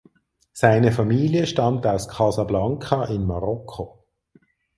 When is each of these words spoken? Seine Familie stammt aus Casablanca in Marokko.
Seine 0.51 0.91
Familie 0.91 1.45
stammt 1.45 1.85
aus 1.85 2.07
Casablanca 2.07 3.05
in 3.05 3.23
Marokko. 3.27 4.03